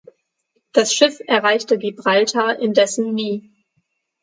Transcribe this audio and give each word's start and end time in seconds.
Das 0.71 0.95
Schiff 0.95 1.21
erreichte 1.27 1.77
Gibraltar 1.77 2.57
indessen 2.57 3.13
nie. 3.13 3.51